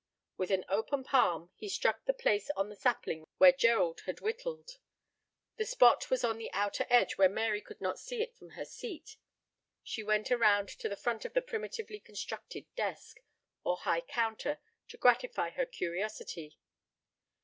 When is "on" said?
2.55-2.69, 6.23-6.39